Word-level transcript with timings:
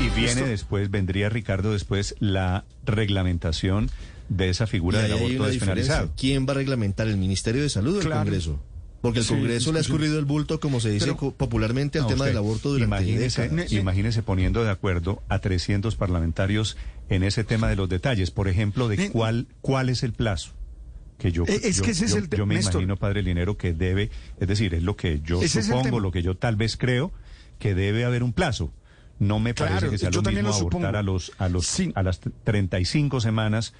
Y 0.00 0.08
viene 0.10 0.42
después, 0.42 0.90
vendría 0.90 1.28
Ricardo 1.28 1.72
después 1.72 2.14
la 2.20 2.64
reglamentación 2.84 3.90
de 4.28 4.48
esa 4.50 4.66
figura 4.66 5.00
del 5.02 5.12
aborto 5.12 5.44
despenalizado. 5.46 6.12
¿Quién 6.16 6.46
va 6.46 6.52
a 6.52 6.54
reglamentar? 6.56 7.08
¿El 7.08 7.16
Ministerio 7.16 7.62
de 7.62 7.68
Salud 7.68 7.96
o 7.96 8.00
el. 8.00 8.08
Congreso? 8.10 8.60
Porque 9.00 9.18
el 9.18 9.24
Sí, 9.26 9.34
Congreso 9.34 9.70
le 9.72 9.78
ha 9.78 9.80
escurrido 9.82 10.18
el 10.18 10.24
bulto, 10.24 10.60
como 10.60 10.80
se 10.80 10.88
dice 10.90 11.06
Pero- 11.12 11.32
popularmente, 11.32 11.98
al 11.98 12.04
No, 12.04 12.08
tema 12.08 12.20
usted 12.24 12.30
del 12.30 12.38
aborto 12.38 12.70
durante 12.72 12.86
imagínese, 13.02 13.42
décadas. 13.48 13.72
imagínese 13.72 14.22
poniendo 14.22 14.64
de 14.64 14.70
acuerdo 14.70 15.22
a 15.28 15.40
300 15.40 15.94
parlamentarios 15.96 16.78
en 17.10 17.22
ese 17.22 17.44
tema 17.44 17.68
de 17.68 17.76
los 17.76 17.88
detalles. 17.90 18.30
Por 18.30 18.48
ejemplo, 18.48 18.88
de 18.88 19.10
cuál, 19.10 19.46
cuál 19.60 19.90
es 19.90 20.02
el 20.04 20.12
plazo. 20.14 20.52
Que 21.18 21.32
yo, 21.32 21.44
Eh, 21.46 21.60
es 21.64 21.76
yo- 21.76 21.82
que 21.84 21.90
ese 21.90 22.06
es 22.06 22.14
el 22.14 22.30
yo 22.30 22.46
me 22.46 22.54
Néstor. 22.54 22.76
imagino, 22.82 22.96
padre 22.96 23.22
Linero, 23.22 23.58
que 23.58 23.74
debe, 23.74 24.10
es 24.40 24.48
decir, 24.48 24.72
es 24.74 24.82
lo 24.82 24.96
que 24.96 25.20
yo 25.22 25.42
Ese 25.42 25.62
supongo, 25.62 26.00
lo 26.00 26.10
que 26.10 26.22
yo 26.22 26.34
tal 26.36 26.56
vez 26.56 26.76
creo, 26.78 27.12
que 27.58 27.74
debe 27.74 28.04
haber 28.06 28.22
un 28.22 28.32
plazo. 28.32 28.72
No 29.26 29.38
me 29.40 29.54
parece 29.54 29.78
Claro, 29.78 29.90
que 29.90 29.98
sea 29.98 30.10
lo 30.10 30.22
mismo 30.22 30.42
lo 30.48 30.54
abortar 30.54 30.96
a 30.96 31.02
los, 31.02 31.32
a 31.38 31.48
los, 31.48 31.66
Sí. 31.66 31.92
a 31.94 32.02
las 32.02 32.20
35 32.44 33.20
semanas 33.20 33.72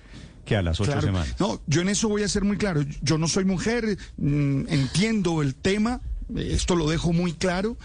que 0.44 0.56
a 0.56 0.62
las 0.62 0.80
8 0.80 0.90
Claro. 0.92 1.06
semanas. 1.06 1.34
No, 1.38 1.60
yo 1.66 1.80
en 1.82 1.88
eso 1.88 2.08
voy 2.08 2.22
a 2.22 2.28
ser 2.28 2.44
muy 2.44 2.56
claro. 2.56 2.82
Yo 3.02 3.18
no 3.18 3.28
soy 3.28 3.44
mujer, 3.44 3.98
mm, 4.16 4.62
entiendo 4.68 5.42
el 5.42 5.54
tema, 5.54 6.00
esto 6.36 6.76
lo 6.76 6.88
dejo 6.88 7.12
muy 7.12 7.32
claro. 7.32 7.76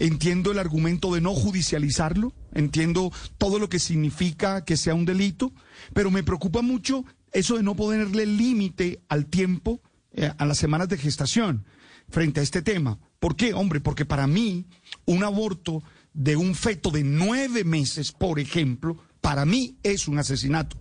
Entiendo 0.00 0.52
el 0.52 0.60
argumento 0.60 1.12
de 1.12 1.20
no 1.20 1.34
judicializarlo, 1.34 2.32
entiendo 2.54 3.10
todo 3.36 3.58
lo 3.58 3.68
que 3.68 3.80
significa 3.80 4.64
que 4.64 4.76
sea 4.76 4.94
un 4.94 5.04
delito, 5.04 5.52
pero 5.92 6.12
me 6.12 6.22
preocupa 6.22 6.62
mucho 6.62 7.04
eso 7.32 7.56
de 7.56 7.64
no 7.64 7.74
ponerle 7.74 8.24
límite 8.24 9.00
al 9.08 9.26
tiempo, 9.26 9.80
eh, 10.12 10.30
a 10.38 10.44
las 10.46 10.58
semanas 10.58 10.88
de 10.88 10.98
gestación 10.98 11.64
frente 12.08 12.38
a 12.38 12.42
este 12.44 12.62
tema. 12.62 12.98
¿Por 13.18 13.34
qué? 13.34 13.52
Hombre, 13.54 13.80
porque 13.80 14.04
para 14.04 14.28
mí 14.28 14.66
un 15.04 15.24
aborto 15.24 15.82
de 16.14 16.36
un 16.36 16.54
feto 16.54 16.90
de 16.90 17.04
nueve 17.04 17.64
meses, 17.64 18.12
por 18.12 18.38
ejemplo, 18.40 18.96
para 19.20 19.44
mí 19.44 19.76
es 19.82 20.08
un 20.08 20.18
asesinato. 20.18 20.76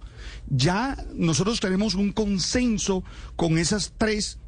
Ya 0.49 0.97
nosotros 1.13 1.59
tenemos 1.59 1.95
un 1.95 2.11
consenso 2.11 3.03
con 3.35 3.57
esas 3.57 3.93
tres 3.97 4.39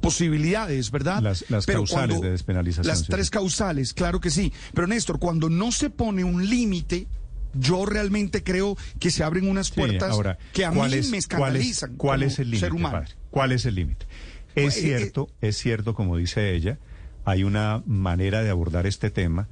posibilidades, 0.00 0.90
¿verdad? 0.90 1.20
Las- 1.22 1.44
las 1.50 1.66
causales 1.66 2.20
de 2.20 2.30
despenalización, 2.30 2.86
Las 2.86 3.00
sí, 3.00 3.06
tres 3.10 3.30
causales, 3.30 3.92
claro 3.92 4.20
que 4.20 4.30
sí. 4.30 4.52
Pero 4.72 4.86
Néstor, 4.86 5.18
cuando 5.18 5.48
no 5.50 5.72
se 5.72 5.90
pone 5.90 6.24
un 6.24 6.48
límite, 6.48 7.06
yo 7.52 7.84
realmente 7.86 8.42
creo 8.42 8.76
que 8.98 9.10
se 9.10 9.22
abren 9.22 9.48
unas 9.48 9.68
Sí, 9.68 9.74
puertas 9.74 10.10
ahora, 10.10 10.38
que 10.52 10.64
a 10.64 10.70
mí 10.70 10.76
¿cuál 10.78 10.94
es- 10.94 11.10
me 11.10 11.18
escandalizan. 11.18 11.96
¿Cuál 11.96 11.96
es, 11.96 11.98
cuál 11.98 12.20
como 12.20 12.30
es 12.32 12.38
el 12.38 12.46
límite, 12.50 12.66
ser 12.66 12.72
humano. 12.74 12.98
padre? 13.00 13.14
¿Cuál 13.30 13.52
es 13.52 13.64
el 13.66 13.74
límite? 13.74 14.06
Es 14.54 14.76
Eh, 14.76 14.78
eh, 14.78 14.82
cierto, 14.82 15.28
es 15.40 15.56
cierto, 15.58 15.94
como 15.94 16.16
dice 16.16 16.54
ella, 16.54 16.78
hay 17.24 17.44
una 17.44 17.82
manera 17.86 18.42
de 18.42 18.50
abordar 18.50 18.86
este 18.86 19.10
tema 19.10 19.48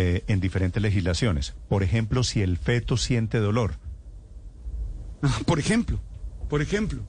eh, 0.00 0.22
en 0.28 0.38
diferentes 0.38 0.80
legislaciones. 0.80 1.54
Por 1.68 1.82
ejemplo, 1.82 2.22
si 2.22 2.40
el 2.40 2.56
feto 2.56 2.96
siente 2.96 3.38
dolor. 3.38 3.74
Ah, 5.22 5.40
Por 5.44 5.58
ejemplo, 5.58 5.98
por 6.48 6.62
ejemplo. 6.62 7.00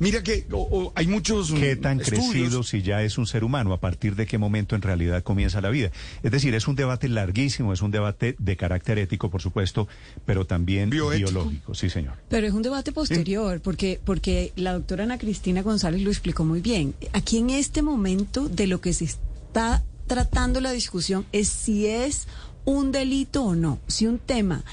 Mira 0.00 0.20
que 0.22 0.46
o- 0.50 0.68
o 0.70 0.92
hay 0.96 1.06
muchos 1.06 1.52
¿Qué 1.52 1.76
mm, 1.76 1.80
tan 1.80 2.00
estudios. 2.00 2.30
crecido 2.30 2.62
si 2.64 2.82
ya 2.82 3.02
es 3.02 3.18
un 3.18 3.26
ser 3.26 3.44
humano? 3.44 3.72
¿A 3.72 3.78
partir 3.80 4.16
de 4.16 4.26
qué 4.26 4.36
momento 4.36 4.74
en 4.74 4.82
realidad 4.82 5.22
comienza 5.22 5.60
la 5.60 5.70
vida? 5.70 5.90
Es 6.24 6.32
decir, 6.32 6.54
es 6.56 6.66
un 6.66 6.74
debate 6.74 7.08
larguísimo, 7.08 7.72
es 7.72 7.82
un 7.82 7.92
debate 7.92 8.34
de 8.40 8.56
carácter 8.56 8.98
ético, 8.98 9.30
por 9.30 9.40
supuesto, 9.42 9.86
pero 10.24 10.44
también 10.44 10.90
Bioético. 10.90 11.30
biológico. 11.30 11.74
Sí, 11.74 11.88
señor. 11.88 12.14
Pero 12.28 12.46
es 12.48 12.52
un 12.52 12.62
debate 12.62 12.90
posterior, 12.92 13.60
porque, 13.60 14.00
porque 14.04 14.52
la 14.56 14.72
doctora 14.72 15.04
Ana 15.04 15.18
Cristina 15.18 15.62
González 15.62 16.02
lo 16.02 16.10
explicó 16.10 16.44
muy 16.44 16.60
bien. 16.60 16.94
Aquí 17.12 17.38
en 17.38 17.50
este 17.50 17.80
momento 17.82 18.48
de 18.48 18.66
lo 18.66 18.80
que 18.80 18.92
se 18.92 19.04
está 19.04 19.84
tratando 20.06 20.60
la 20.60 20.72
discusión 20.72 21.26
es 21.32 21.48
si 21.48 21.86
es 21.86 22.26
un 22.64 22.92
delito 22.92 23.44
o 23.44 23.54
no, 23.54 23.78
si 23.86 24.06
un 24.06 24.18
tema 24.18 24.64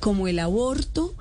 como 0.00 0.28
el 0.28 0.38
aborto 0.38 1.14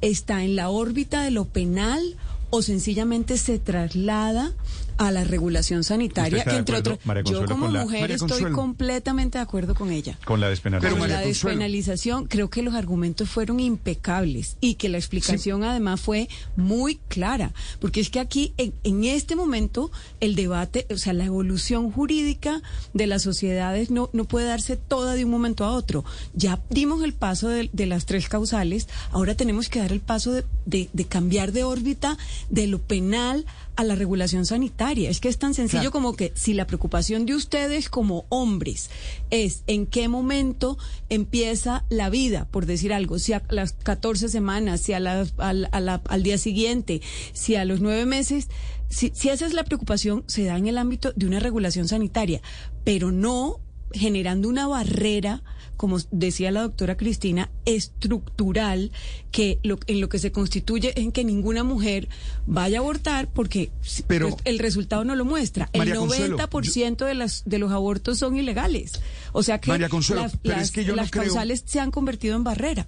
está 0.00 0.42
en 0.42 0.56
la 0.56 0.70
órbita 0.70 1.22
de 1.22 1.30
lo 1.30 1.44
penal 1.44 2.16
o 2.50 2.62
sencillamente 2.62 3.38
se 3.38 3.58
traslada 3.58 4.52
a 4.98 5.10
la 5.10 5.24
regulación 5.24 5.82
sanitaria, 5.82 6.44
que 6.44 6.56
entre 6.58 6.76
otros, 6.76 6.98
yo 7.24 7.46
como 7.46 7.68
mujer 7.84 8.10
estoy 8.10 8.42
completamente 8.54 9.38
de 9.38 9.42
acuerdo 9.42 9.74
con 9.74 9.90
ella. 9.92 10.18
Con 10.26 10.40
la 10.40 10.50
despenalización. 10.50 10.98
Pero 11.00 11.08
la 11.14 11.20
despenalización, 11.26 12.26
creo 12.26 12.50
que 12.50 12.60
los 12.62 12.74
argumentos 12.74 13.30
fueron 13.30 13.60
impecables 13.60 14.56
y 14.60 14.74
que 14.74 14.90
la 14.90 14.98
explicación 14.98 15.64
además 15.64 16.02
fue 16.02 16.28
muy 16.54 16.96
clara, 17.08 17.54
porque 17.80 18.00
es 18.00 18.10
que 18.10 18.20
aquí, 18.20 18.52
en, 18.58 18.74
en 18.84 19.04
este 19.04 19.36
momento, 19.36 19.90
el 20.20 20.34
debate, 20.34 20.86
o 20.92 20.98
sea, 20.98 21.14
la 21.14 21.24
evolución 21.24 21.90
jurídica 21.90 22.60
de 22.92 23.06
las 23.06 23.22
sociedades 23.22 23.90
no, 23.90 24.10
no 24.12 24.24
puede 24.26 24.46
darse 24.48 24.76
toda 24.76 25.14
de 25.14 25.24
un 25.24 25.30
momento 25.30 25.64
a 25.64 25.70
otro. 25.72 26.04
Ya 26.34 26.60
dimos 26.68 27.02
el 27.04 27.14
paso 27.14 27.48
de, 27.48 27.70
de 27.72 27.86
las 27.86 28.04
tres 28.04 28.28
causales, 28.28 28.86
ahora 29.12 29.34
tenemos 29.34 29.70
que 29.70 29.78
dar 29.78 29.92
el 29.92 30.00
paso 30.00 30.32
de, 30.32 30.44
de- 30.66 30.90
de 30.92 31.04
cambiar 31.06 31.52
de 31.52 31.64
órbita 31.64 32.18
de 32.48 32.66
lo 32.66 32.80
penal 32.80 33.44
a 33.76 33.84
la 33.84 33.94
regulación 33.94 34.46
sanitaria. 34.46 35.10
Es 35.10 35.20
que 35.20 35.28
es 35.28 35.38
tan 35.38 35.54
sencillo 35.54 35.80
Claro. 35.82 35.92
como 35.92 36.16
que 36.16 36.32
si 36.34 36.54
la 36.54 36.66
preocupación 36.66 37.26
de 37.26 37.34
ustedes 37.34 37.88
como 37.88 38.24
hombres 38.28 38.90
es 39.30 39.62
en 39.66 39.86
qué 39.86 40.08
momento 40.08 40.78
empieza 41.08 41.84
la 41.90 42.10
vida, 42.10 42.46
por 42.50 42.66
decir 42.66 42.92
algo, 42.92 43.18
si 43.18 43.32
a 43.32 43.42
las 43.50 43.72
14 43.72 44.28
semanas, 44.28 44.80
si 44.80 44.92
a 44.92 45.00
la- 45.00 45.26
a 45.38 45.52
la- 45.80 46.02
al 46.06 46.22
día 46.22 46.38
siguiente, 46.38 47.00
si 47.32 47.56
a 47.56 47.64
los 47.64 47.80
nueve 47.80 48.06
meses, 48.06 48.48
si, 48.88 49.12
si 49.14 49.28
esa 49.28 49.46
es 49.46 49.52
la 49.52 49.64
preocupación, 49.64 50.24
se 50.26 50.44
da 50.44 50.56
en 50.56 50.66
el 50.66 50.78
ámbito 50.78 51.12
de 51.14 51.26
una 51.26 51.40
regulación 51.40 51.88
sanitaria, 51.88 52.40
pero 52.84 53.12
no 53.12 53.60
generando 53.92 54.48
una 54.48 54.66
barrera, 54.68 55.42
como 55.80 55.96
decía 56.10 56.50
la 56.50 56.60
doctora 56.60 56.94
Cristina, 56.98 57.48
estructural, 57.64 58.92
que 59.30 59.58
lo, 59.62 59.78
en 59.86 60.02
lo 60.02 60.10
que 60.10 60.18
se 60.18 60.30
constituye 60.30 60.92
en 61.00 61.10
que 61.10 61.24
ninguna 61.24 61.64
mujer 61.64 62.06
vaya 62.46 62.76
a 62.76 62.80
abortar 62.82 63.28
porque 63.32 63.70
si- 63.80 64.02
Pero- 64.02 64.28
pues, 64.28 64.42
el 64.44 64.58
resultado 64.58 65.04
no 65.04 65.16
lo 65.16 65.24
muestra. 65.24 65.70
María 65.74 65.94
el 65.94 66.00
Consuelo, 66.00 66.36
90% 66.36 67.06
de, 67.06 67.14
las, 67.14 67.44
de 67.46 67.58
los 67.58 67.72
abortos 67.72 68.18
son 68.18 68.36
ilegales. 68.36 68.92
O 69.32 69.42
sea 69.42 69.58
que, 69.58 69.70
María 69.70 69.88
Consuelo, 69.88 70.20
las, 70.20 70.36
pero 70.36 70.56
es 70.56 70.60
las- 70.60 70.70
que 70.70 70.84
yo 70.84 70.90
no 70.92 70.96
las 70.96 71.10
creo- 71.10 71.24
causales 71.24 71.62
se 71.64 71.80
han 71.80 71.90
convertido 71.90 72.36
en 72.36 72.44
barrera. 72.44 72.86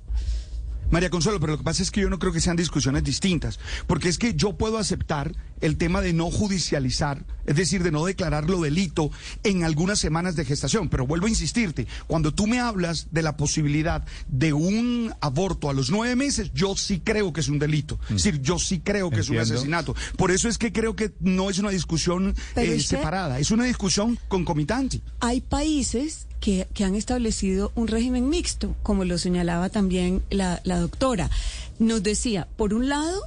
María 0.90 1.08
Consuelo, 1.08 1.40
pero 1.40 1.52
lo 1.52 1.58
que 1.58 1.64
pasa 1.64 1.82
es 1.82 1.90
que 1.90 2.02
yo 2.02 2.10
no 2.10 2.18
creo 2.18 2.34
que 2.34 2.40
sean 2.42 2.56
discusiones 2.56 3.02
distintas, 3.04 3.58
porque 3.86 4.10
es 4.10 4.18
que 4.18 4.34
yo 4.34 4.52
puedo 4.58 4.76
aceptar 4.76 5.32
el 5.62 5.78
tema 5.78 6.00
de 6.02 6.12
no 6.12 6.30
judicializar, 6.30 7.24
es 7.46 7.56
decir, 7.56 7.82
de 7.82 7.90
no 7.90 8.04
declararlo 8.04 8.60
delito 8.60 9.10
en 9.42 9.64
algunas 9.64 9.98
semanas 9.98 10.36
de 10.36 10.44
gestación, 10.44 10.88
pero 10.88 11.06
vuelvo 11.06 11.26
a 11.26 11.30
insistirte, 11.30 11.86
cuando 12.06 12.32
tú 12.34 12.46
me 12.46 12.60
hablas 12.60 13.08
de 13.10 13.22
la 13.22 13.36
posibilidad 13.36 14.04
de 14.28 14.52
un 14.52 15.12
aborto 15.20 15.70
a 15.70 15.72
los 15.72 15.90
nueve 15.90 16.14
meses, 16.16 16.50
yo 16.52 16.76
sí 16.76 17.00
creo 17.02 17.32
que 17.32 17.40
es 17.40 17.48
un 17.48 17.58
delito, 17.58 17.98
es 18.10 18.16
decir, 18.22 18.40
yo 18.42 18.58
sí 18.58 18.80
creo 18.80 19.10
que 19.10 19.20
es 19.20 19.30
un 19.30 19.38
asesinato. 19.38 19.94
Por 20.16 20.30
eso 20.30 20.48
es 20.48 20.58
que 20.58 20.72
creo 20.72 20.94
que 20.94 21.12
no 21.20 21.48
es 21.48 21.58
una 21.58 21.70
discusión 21.70 22.28
eh, 22.56 22.74
es 22.74 22.88
que- 22.88 22.96
separada, 22.96 23.38
es 23.38 23.50
una 23.50 23.64
discusión 23.64 24.18
concomitante. 24.28 25.00
Hay 25.20 25.40
países 25.40 26.26
que, 26.40 26.68
que 26.74 26.84
han 26.84 26.94
establecido 26.96 27.70
un 27.76 27.86
régimen 27.88 28.28
mixto, 28.28 28.74
como 28.82 29.04
lo 29.04 29.16
señalaba 29.16 29.68
también 29.68 30.22
la, 30.30 30.60
la 30.64 30.78
doctora. 30.80 31.30
Nos 31.78 32.02
decía, 32.02 32.48
por 32.56 32.74
un 32.74 32.88
lado, 32.88 33.20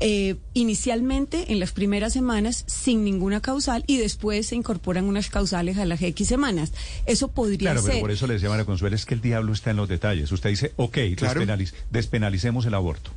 eh, 0.00 0.36
inicialmente 0.54 1.52
en 1.52 1.60
las 1.60 1.72
primeras 1.72 2.12
semanas 2.12 2.64
sin 2.66 3.04
ninguna 3.04 3.40
causal 3.40 3.84
y 3.86 3.96
después 3.96 4.46
se 4.48 4.56
incorporan 4.56 5.04
unas 5.04 5.30
causales 5.30 5.78
a 5.78 5.84
las 5.84 6.02
X 6.02 6.26
semanas. 6.28 6.72
Eso 7.06 7.28
podría 7.28 7.70
Claro, 7.70 7.82
ser. 7.82 7.90
pero 7.92 8.00
por 8.02 8.10
eso 8.10 8.26
le 8.26 8.34
decía 8.34 8.48
María 8.48 8.64
Consuelo, 8.64 8.96
es 8.96 9.06
que 9.06 9.14
el 9.14 9.20
diablo 9.20 9.52
está 9.52 9.70
en 9.70 9.76
los 9.76 9.88
detalles. 9.88 10.30
Usted 10.32 10.50
dice, 10.50 10.72
ok, 10.76 10.98
Claro. 11.16 11.40
despenaliz- 11.40 11.72
despenalicemos 11.90 12.66
el 12.66 12.74
aborto. 12.74 13.10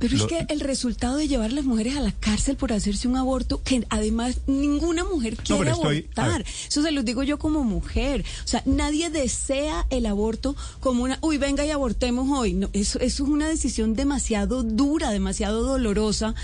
Pero 0.00 0.16
Lo- 0.16 0.24
es 0.24 0.28
que 0.28 0.52
el 0.52 0.60
resultado 0.60 1.16
de 1.18 1.28
llevar 1.28 1.50
a 1.50 1.54
las 1.54 1.64
mujeres 1.64 1.94
a 1.96 2.00
la 2.00 2.10
cárcel 2.12 2.56
por 2.56 2.72
hacerse 2.72 3.06
un 3.06 3.16
aborto, 3.16 3.62
que 3.62 3.86
además 3.90 4.38
ninguna 4.46 5.04
mujer 5.04 5.36
quiere 5.36 5.70
estoy- 5.70 6.08
abortar. 6.16 6.44
Eso 6.68 6.82
se 6.82 6.90
los 6.90 7.04
digo 7.04 7.22
yo 7.22 7.38
como 7.38 7.62
mujer. 7.62 8.24
O 8.44 8.48
sea, 8.48 8.62
nadie 8.64 9.10
desea 9.10 9.86
el 9.90 10.06
aborto 10.06 10.56
como 10.80 11.04
una, 11.04 11.18
uy, 11.20 11.36
venga 11.38 11.64
y 11.64 11.70
abortemos 11.70 12.36
hoy. 12.36 12.54
No, 12.54 12.70
eso, 12.72 12.98
eso 13.00 13.24
es 13.24 13.28
una 13.30 13.48
decisión 13.48 13.94
demasiado 13.94 14.62
dura, 14.62 15.10
demasiado 15.10 15.62
dolorosa. 15.62 16.34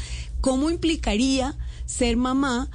¿Cómo 0.42 0.70
implicaría 0.70 1.56
ser 1.86 2.16
mamá? 2.16 2.68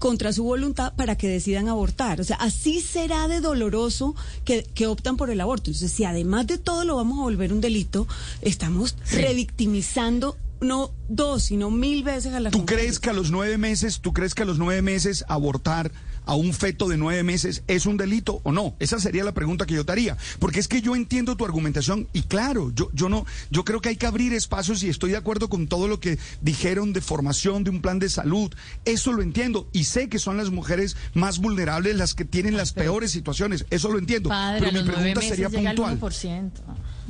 Contra 0.00 0.32
su 0.32 0.42
voluntad 0.42 0.94
para 0.94 1.16
que 1.16 1.28
decidan 1.28 1.68
abortar. 1.68 2.20
O 2.20 2.24
sea, 2.24 2.36
así 2.36 2.80
será 2.80 3.28
de 3.28 3.40
doloroso 3.40 4.16
que, 4.44 4.64
que 4.74 4.88
optan 4.88 5.16
por 5.16 5.30
el 5.30 5.40
aborto. 5.40 5.70
Entonces, 5.70 5.92
si 5.92 6.04
además 6.04 6.48
de 6.48 6.58
todo 6.58 6.84
lo 6.84 6.96
vamos 6.96 7.20
a 7.20 7.22
volver 7.22 7.52
un 7.52 7.60
delito, 7.60 8.08
estamos 8.42 8.96
revictimizando 9.12 10.36
no 10.60 10.90
dos, 11.08 11.44
sino 11.44 11.70
mil 11.70 12.02
veces 12.02 12.34
a 12.34 12.40
la 12.40 12.50
¿Tú 12.50 12.66
crees 12.66 12.98
que 12.98 13.10
a 13.10 13.12
los 13.12 13.30
nueve 13.30 13.56
meses, 13.58 14.00
tú 14.00 14.12
crees 14.12 14.34
que 14.34 14.42
a 14.42 14.46
los 14.46 14.58
nueve 14.58 14.82
meses 14.82 15.24
abortar 15.28 15.92
a 16.30 16.34
un 16.36 16.52
feto 16.52 16.88
de 16.88 16.96
nueve 16.96 17.24
meses 17.24 17.64
es 17.66 17.86
un 17.86 17.96
delito 17.96 18.40
o 18.44 18.52
no? 18.52 18.76
Esa 18.78 19.00
sería 19.00 19.24
la 19.24 19.34
pregunta 19.34 19.66
que 19.66 19.74
yo 19.74 19.84
te 19.84 19.90
haría. 19.90 20.16
Porque 20.38 20.60
es 20.60 20.68
que 20.68 20.80
yo 20.80 20.94
entiendo 20.94 21.36
tu 21.36 21.44
argumentación 21.44 22.06
y 22.12 22.22
claro, 22.22 22.70
yo, 22.72 22.88
yo 22.92 23.08
no, 23.08 23.26
yo 23.50 23.64
creo 23.64 23.80
que 23.80 23.88
hay 23.88 23.96
que 23.96 24.06
abrir 24.06 24.32
espacios 24.32 24.84
y 24.84 24.88
estoy 24.88 25.10
de 25.10 25.16
acuerdo 25.16 25.48
con 25.48 25.66
todo 25.66 25.88
lo 25.88 25.98
que 25.98 26.20
dijeron 26.40 26.92
de 26.92 27.00
formación, 27.00 27.64
de 27.64 27.70
un 27.70 27.82
plan 27.82 27.98
de 27.98 28.08
salud. 28.08 28.54
Eso 28.84 29.12
lo 29.12 29.22
entiendo 29.22 29.68
y 29.72 29.84
sé 29.84 30.08
que 30.08 30.20
son 30.20 30.36
las 30.36 30.50
mujeres 30.50 30.96
más 31.14 31.40
vulnerables 31.40 31.96
las 31.96 32.14
que 32.14 32.24
tienen 32.24 32.56
las 32.56 32.74
peores 32.74 33.10
situaciones. 33.10 33.66
Eso 33.70 33.90
lo 33.90 33.98
entiendo. 33.98 34.28
Padre, 34.28 34.68
Pero 34.70 34.84
mi 34.84 34.88
pregunta 34.88 35.22
sería 35.22 35.50
puntual. 35.50 35.98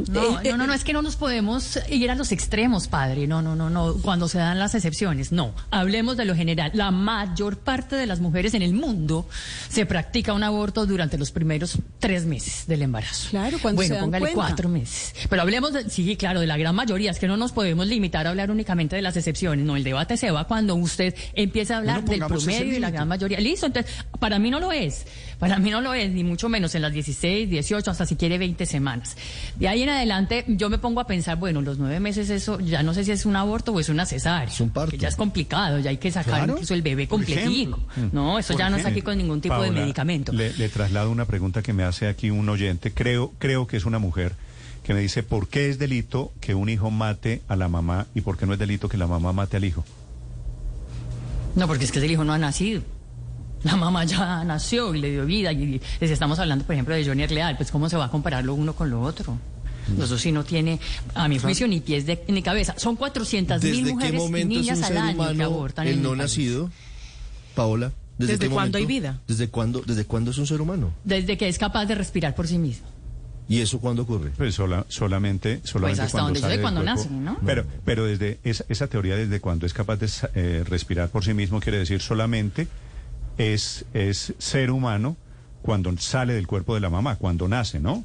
1%. 0.04 0.08
No, 0.08 0.42
no, 0.42 0.56
no, 0.56 0.66
no, 0.66 0.74
es 0.74 0.84
que 0.84 0.92
no 0.92 1.02
nos 1.02 1.16
podemos 1.16 1.78
ir 1.88 2.10
a 2.10 2.14
los 2.14 2.32
extremos, 2.32 2.88
padre. 2.88 3.26
No, 3.26 3.42
no, 3.42 3.56
no, 3.56 3.70
no. 3.70 3.94
Cuando 4.02 4.28
se 4.28 4.38
dan 4.38 4.58
las 4.58 4.74
excepciones, 4.74 5.32
no. 5.32 5.54
Hablemos 5.70 6.16
de 6.16 6.24
lo 6.24 6.34
general. 6.34 6.70
La 6.74 6.90
mayor 6.90 7.58
parte 7.58 7.96
de 7.96 8.06
las 8.06 8.20
mujeres 8.20 8.54
en 8.54 8.62
el 8.62 8.74
mundo 8.74 9.28
se 9.68 9.86
practica 9.86 10.32
un 10.32 10.42
aborto 10.42 10.86
durante 10.86 11.18
los 11.18 11.30
primeros 11.30 11.78
tres 11.98 12.24
meses 12.24 12.66
del 12.66 12.82
embarazo. 12.82 13.30
Claro, 13.30 13.58
cuando 13.60 13.76
bueno, 13.76 13.94
se 13.94 13.94
dan 13.94 14.04
póngale 14.04 14.20
cuenta. 14.32 14.46
cuatro 14.48 14.68
meses. 14.68 15.14
Pero 15.28 15.42
hablemos, 15.42 15.72
de, 15.72 15.90
sí, 15.90 16.16
claro, 16.16 16.40
de 16.40 16.46
la 16.46 16.56
gran 16.56 16.74
mayoría. 16.74 17.10
Es 17.10 17.18
que 17.18 17.28
no 17.28 17.36
nos 17.36 17.52
podemos 17.52 17.86
limitar 17.86 18.26
a 18.26 18.30
hablar 18.30 18.50
únicamente 18.50 18.96
de 18.96 19.02
las 19.02 19.16
excepciones. 19.16 19.64
No, 19.64 19.76
el 19.76 19.84
debate 19.84 20.16
se 20.16 20.30
va 20.30 20.46
cuando 20.46 20.74
usted 20.74 21.14
empieza 21.34 21.74
a 21.74 21.78
hablar 21.78 22.02
Bueno, 22.02 22.28
del 22.28 22.38
promedio 22.38 22.76
y 22.76 22.80
la 22.80 22.90
gran 22.90 23.08
mayoría. 23.08 23.40
Listo, 23.40 23.66
entonces, 23.66 23.92
para 24.18 24.38
mí 24.38 24.50
no 24.50 24.60
lo 24.60 24.72
es. 24.72 25.06
Para 25.38 25.58
mí 25.58 25.70
no 25.70 25.80
lo 25.80 25.94
es, 25.94 26.10
ni 26.10 26.22
mucho 26.22 26.48
menos 26.48 26.74
en 26.74 26.82
las 26.82 26.92
16, 26.92 27.48
18, 27.48 27.90
hasta 27.90 28.04
si 28.04 28.16
quiere 28.16 28.36
20 28.36 28.66
semanas. 28.66 29.16
De 29.56 29.68
ahí 29.68 29.82
en 29.82 29.88
adelante, 29.90 30.44
yo 30.48 30.70
me 30.70 30.78
pongo 30.78 31.00
a 31.00 31.06
pensar, 31.06 31.36
bueno, 31.36 31.60
los 31.62 31.78
nueve 31.78 32.00
meses, 32.00 32.30
eso 32.30 32.58
ya 32.60 32.82
no 32.82 32.94
sé 32.94 33.04
si 33.04 33.12
es 33.12 33.26
un 33.26 33.36
aborto 33.36 33.72
o 33.72 33.80
es 33.80 33.88
una 33.88 34.06
cesárea. 34.06 34.48
Es 34.48 34.60
un 34.60 34.70
parto. 34.70 34.92
Que 34.92 34.98
ya 34.98 35.08
es 35.08 35.16
complicado, 35.16 35.78
ya 35.78 35.90
hay 35.90 35.98
que 35.98 36.10
sacar 36.10 36.34
Claro, 36.34 36.52
incluso 36.54 36.74
el 36.74 36.82
bebé 36.82 37.08
completico. 37.08 37.80
No, 38.12 38.38
eso 38.38 38.54
Por 38.54 38.60
ya 38.60 38.70
no 38.70 38.76
está 38.76 38.90
aquí 38.90 39.02
con 39.02 39.18
ningún 39.18 39.40
tipo 39.40 39.60
de 39.62 39.70
medicamento. 39.70 40.32
Le, 40.32 40.52
le 40.52 40.68
traslado 40.68 41.10
una 41.10 41.24
pregunta 41.24 41.62
que 41.62 41.72
me 41.72 41.82
hace 41.82 42.08
aquí 42.08 42.30
un 42.30 42.48
oyente, 42.48 42.92
creo, 42.92 43.32
creo 43.38 43.66
que 43.66 43.76
es 43.76 43.84
una 43.84 43.98
mujer, 43.98 44.34
que 44.82 44.94
me 44.94 45.00
dice, 45.00 45.22
¿por 45.22 45.48
qué 45.48 45.68
es 45.68 45.78
delito 45.78 46.32
que 46.40 46.54
un 46.54 46.68
hijo 46.68 46.90
mate 46.90 47.42
a 47.48 47.56
la 47.56 47.68
mamá 47.68 48.06
y 48.14 48.22
por 48.22 48.36
qué 48.36 48.46
no 48.46 48.52
es 48.52 48.58
delito 48.58 48.88
que 48.88 48.96
la 48.96 49.06
mamá 49.06 49.32
mate 49.32 49.56
al 49.56 49.64
hijo? 49.64 49.84
No, 51.54 51.66
porque 51.66 51.84
es 51.84 51.92
que 51.92 51.98
el 51.98 52.10
hijo 52.10 52.24
no 52.24 52.32
ha 52.32 52.38
nacido. 52.38 52.82
La 53.62 53.76
mamá 53.76 54.04
ya 54.04 54.42
nació 54.44 54.94
y 54.94 55.00
le 55.00 55.10
dio 55.10 55.26
vida. 55.26 55.52
Y, 55.52 55.74
y 55.74 56.06
si 56.06 56.12
estamos 56.12 56.38
hablando, 56.38 56.64
por 56.64 56.74
ejemplo, 56.74 56.94
de 56.94 57.04
Johnny 57.04 57.26
Leal, 57.26 57.56
pues 57.56 57.70
¿cómo 57.70 57.88
se 57.88 57.96
va 57.96 58.06
a 58.06 58.10
comparar 58.10 58.44
lo 58.44 58.54
uno 58.54 58.74
con 58.74 58.88
lo 58.88 59.02
otro? 59.02 59.36
Eso 60.02 60.18
sí 60.18 60.32
no 60.32 60.44
tiene, 60.44 60.78
a 61.14 61.28
mi 61.28 61.38
juicio, 61.38 61.66
ni 61.68 61.80
pies 61.80 62.06
de- 62.06 62.22
ni 62.28 62.42
cabeza. 62.42 62.74
Son 62.76 62.96
400 62.96 63.62
mil 63.62 63.72
¿Desde 63.72 63.86
qué 63.86 63.92
mujeres 63.94 64.22
y 64.42 64.44
niñas 64.44 64.82
al 64.82 64.96
año 64.98 65.34
que 65.36 65.42
abortan 65.42 65.86
el 65.86 66.02
no 66.02 66.14
nacido? 66.16 66.70
Paola. 67.54 67.92
¿Desde, 68.18 68.34
¿Desde 68.34 68.48
qué 68.48 68.54
cuándo 68.54 68.76
hay 68.78 68.84
vida? 68.86 69.20
¿Desde 69.26 69.48
cuándo, 69.48 69.80
¿Desde 69.86 70.04
cuándo 70.04 70.30
es 70.30 70.38
un 70.38 70.46
ser 70.46 70.60
humano? 70.60 70.92
Desde 71.04 71.38
que 71.38 71.48
es 71.48 71.56
capaz 71.58 71.86
de 71.86 71.94
respirar 71.94 72.34
por 72.34 72.46
sí 72.46 72.58
mismo. 72.58 72.86
¿Y 73.48 73.60
eso 73.60 73.80
cuándo 73.80 74.02
ocurre? 74.02 74.30
Pues 74.36 74.54
sola- 74.54 74.84
solamente, 74.88 75.60
solamente 75.64 76.02
Pues 76.02 76.06
hasta 76.06 76.12
cuando 76.18 76.26
donde 76.26 76.40
yo 76.40 76.46
sale 76.46 76.60
cuando 76.60 76.82
cuerpo. 76.82 77.00
nace, 77.00 77.10
¿no? 77.10 77.38
Pero, 77.44 77.64
pero 77.84 78.04
desde 78.04 78.38
esa, 78.44 78.64
esa 78.68 78.86
teoría, 78.86 79.16
desde 79.16 79.40
cuando 79.40 79.64
es 79.66 79.72
capaz 79.72 79.96
de 79.96 80.08
eh, 80.34 80.64
respirar 80.68 81.08
por 81.08 81.24
sí 81.24 81.32
mismo, 81.34 81.58
quiere 81.60 81.78
decir 81.78 82.00
solamente 82.00 82.68
es, 83.38 83.86
es 83.94 84.34
ser 84.38 84.70
humano 84.70 85.16
cuando 85.62 85.96
sale 85.98 86.34
del 86.34 86.46
cuerpo 86.46 86.74
de 86.74 86.80
la 86.80 86.90
mamá, 86.90 87.16
cuando 87.16 87.48
nace, 87.48 87.80
¿no? 87.80 88.04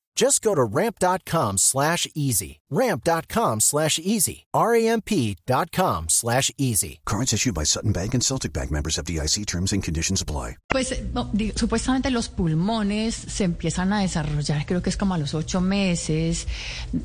Just 0.15 0.41
go 0.41 0.53
to 0.53 0.63
ramp.com 0.63 1.57
slash 1.57 2.07
easy. 2.13 2.59
Ramp.com 2.69 3.59
slash 3.59 3.99
easy. 3.99 4.45
R-A-M-P 4.53 5.37
dot 5.45 5.71
com 5.71 6.05
slash 6.09 6.51
easy. 6.57 6.99
Cards 7.05 7.33
issued 7.33 7.53
by 7.53 7.63
Sutton 7.65 7.91
Bank 7.91 8.13
and 8.13 8.23
Celtic 8.23 8.53
Bank 8.53 8.71
members 8.71 8.97
of 8.97 9.05
DIC 9.05 9.45
terms 9.45 9.73
and 9.73 9.83
conditions 9.83 10.21
apply. 10.21 10.57
Pues 10.69 10.93
no, 11.13 11.29
digo, 11.33 11.53
supuestamente 11.57 12.11
los 12.11 12.29
pulmones 12.29 13.15
se 13.15 13.43
empiezan 13.43 13.91
a 13.93 14.01
desarrollar, 14.01 14.65
creo 14.65 14.81
que 14.81 14.89
es 14.89 14.97
como 14.97 15.15
a 15.15 15.17
los 15.17 15.33
ocho 15.33 15.59
meses, 15.59 16.47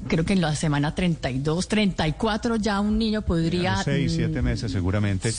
creo 0.08 0.24
que 0.24 0.34
en 0.34 0.40
la 0.40 0.54
semana 0.54 0.94
32, 0.94 1.68
34 1.68 2.56
ya 2.56 2.80
un 2.80 2.98
niño 2.98 3.22
podría... 3.22 3.76
los 3.76 3.84
seis, 3.84 4.12
mm, 4.12 4.16
siete 4.16 4.42
meses 4.42 4.70
seguramente. 4.70 5.32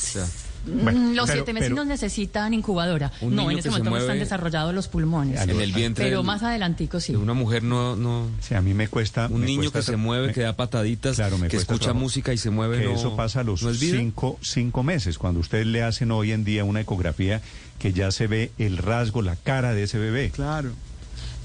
Mm, 0.67 0.83
Bueno, 0.83 1.13
los 1.13 1.29
pero- 1.29 1.45
siete 1.45 1.69
no 1.69 1.85
necesitan 1.85 2.53
incubadora. 2.53 3.11
No, 3.21 3.49
en 3.49 3.57
ese 3.57 3.63
se 3.63 3.69
momento 3.69 3.89
no 3.89 3.97
están 3.97 4.19
desarrollados 4.19 4.73
los 4.75 4.87
pulmones. 4.87 5.41
En 5.41 5.49
el 5.61 5.71
vientre 5.71 6.05
Pero 6.05 6.17
del- 6.17 6.25
más 6.27 6.43
adelantico 6.43 6.99
sí. 6.99 7.15
una 7.15 7.33
mujer 7.33 7.63
no, 7.63 7.95
no 7.95 8.27
Sí, 8.41 8.53
a 8.55 8.61
mí 8.61 8.73
me 8.73 8.87
cuesta... 8.87 9.27
un 9.31 9.41
me 9.41 9.45
niño 9.47 9.71
cuesta 9.71 9.79
que 9.79 9.85
se 9.85 9.95
mueve, 9.97 10.27
me- 10.27 10.33
que 10.33 10.41
da 10.41 10.55
pataditas, 10.55 11.15
Claro, 11.15 11.37
me 11.37 11.47
que 11.47 11.57
escucha 11.57 11.85
trabajo. 11.85 11.99
música 12.01 12.33
y 12.33 12.37
se 12.37 12.49
mueve. 12.49 12.79
Que 12.79 12.85
no- 12.85 12.95
eso 12.95 13.15
pasa 13.15 13.39
a 13.39 13.43
los 13.43 13.61
cinco, 13.79 14.37
cinco 14.41 14.83
meses, 14.83 15.17
cuando 15.17 15.39
usted 15.39 15.65
le 15.65 15.83
hacen 15.83 16.11
hoy 16.11 16.31
en 16.31 16.43
día 16.43 16.63
una 16.63 16.81
ecografía 16.81 17.41
que 17.79 17.93
ya 17.93 18.11
se 18.11 18.27
ve 18.27 18.51
el 18.57 18.77
rasgo, 18.77 19.21
la 19.21 19.35
cara 19.35 19.73
de 19.73 19.83
ese 19.83 19.97
bebé. 19.99 20.31
Claro. 20.31 20.71